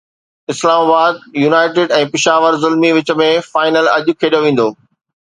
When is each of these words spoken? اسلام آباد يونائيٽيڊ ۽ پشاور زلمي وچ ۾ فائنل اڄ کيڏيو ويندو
اسلام 0.51 0.77
آباد 0.85 1.17
يونائيٽيڊ 1.41 1.93
۽ 1.97 1.99
پشاور 2.15 2.57
زلمي 2.63 2.91
وچ 3.01 3.13
۾ 3.21 3.29
فائنل 3.51 3.91
اڄ 3.97 4.11
کيڏيو 4.25 4.41
ويندو 4.47 4.67